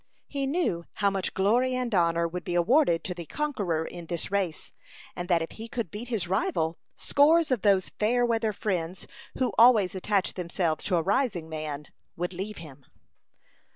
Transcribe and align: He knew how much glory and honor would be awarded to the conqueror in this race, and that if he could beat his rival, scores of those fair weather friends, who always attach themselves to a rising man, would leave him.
He 0.25 0.47
knew 0.47 0.85
how 0.93 1.11
much 1.11 1.35
glory 1.35 1.75
and 1.75 1.93
honor 1.93 2.27
would 2.27 2.43
be 2.43 2.55
awarded 2.55 3.03
to 3.03 3.13
the 3.13 3.27
conqueror 3.27 3.85
in 3.85 4.07
this 4.07 4.31
race, 4.31 4.71
and 5.15 5.29
that 5.29 5.43
if 5.43 5.51
he 5.51 5.67
could 5.67 5.91
beat 5.91 6.07
his 6.07 6.27
rival, 6.27 6.79
scores 6.97 7.51
of 7.51 7.61
those 7.61 7.89
fair 7.99 8.25
weather 8.25 8.51
friends, 8.51 9.05
who 9.37 9.53
always 9.59 9.93
attach 9.93 10.33
themselves 10.33 10.83
to 10.85 10.95
a 10.95 11.03
rising 11.03 11.47
man, 11.49 11.85
would 12.15 12.33
leave 12.33 12.57
him. 12.57 12.87